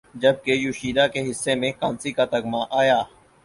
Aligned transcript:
جبکہ 0.15 0.51
یوشیدا 0.53 1.05
کے 1.07 1.21
حصے 1.29 1.55
میں 1.55 1.71
کانسی 1.79 2.11
کا 2.11 2.25
تمغہ 2.25 2.65
آیا 2.79 3.01